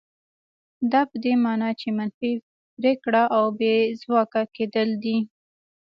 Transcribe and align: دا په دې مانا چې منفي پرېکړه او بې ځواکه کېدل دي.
دا 0.91 1.01
په 1.09 1.15
دې 1.23 1.33
مانا 1.43 1.69
چې 1.79 1.87
منفي 1.97 2.33
پرېکړه 2.77 3.23
او 3.37 3.45
بې 3.59 3.75
ځواکه 4.01 4.41
کېدل 4.55 4.89
دي. 5.03 5.17